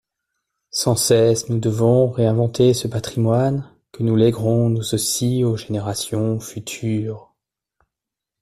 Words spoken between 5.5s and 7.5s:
générations futures.